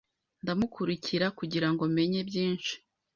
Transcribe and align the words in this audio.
Ndamukurikira 0.41 1.27
kugirango 1.37 1.83
menye 1.95 2.19
byinshi 2.29 2.73